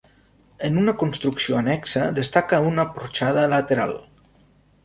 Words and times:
En 0.69 0.79
una 0.83 0.95
construcció 1.03 1.59
annexa 1.59 2.07
destaca 2.21 2.63
una 2.71 2.87
porxada 2.97 3.45
lateral. 3.55 3.95